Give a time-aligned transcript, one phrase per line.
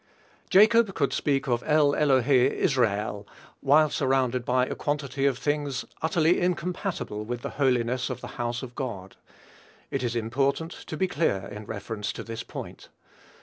[0.49, 3.27] Jacob could speak of "El elohe Israel,"
[3.59, 8.63] while surrounded by a quantity of things utterly incompatible with the holiness of the house
[8.63, 9.15] of God.
[9.91, 12.89] It is important to be clear in reference to this point.